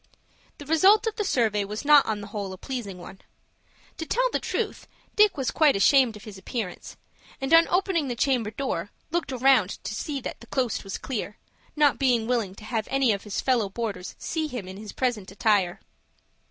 The 0.57 0.65
result 0.65 1.05
of 1.05 1.15
the 1.15 1.23
survey 1.23 1.63
was 1.63 1.85
not 1.85 2.07
on 2.07 2.21
the 2.21 2.27
whole 2.33 2.51
a 2.53 2.57
pleasing 2.57 2.97
one. 2.97 3.21
To 3.97 4.05
tell 4.07 4.27
the 4.31 4.39
truth, 4.39 4.87
Dick 5.15 5.37
was 5.37 5.51
quite 5.51 5.75
ashamed 5.75 6.15
of 6.15 6.23
his 6.23 6.39
appearance, 6.39 6.97
and, 7.39 7.53
on 7.53 7.67
opening 7.67 8.07
the 8.07 8.15
chamber 8.15 8.49
door, 8.49 8.89
looked 9.11 9.31
around 9.31 9.69
to 9.83 9.93
see 9.93 10.19
that 10.21 10.39
the 10.39 10.47
coast 10.47 10.83
was 10.83 10.97
clear, 10.97 11.37
not 11.75 11.99
being 11.99 12.25
willing 12.25 12.55
to 12.55 12.65
have 12.65 12.87
any 12.89 13.11
of 13.11 13.25
his 13.25 13.41
fellow 13.41 13.69
boarders 13.69 14.15
see 14.17 14.47
him 14.47 14.67
in 14.67 14.77
his 14.77 14.91
present 14.91 15.29
attire. 15.29 15.79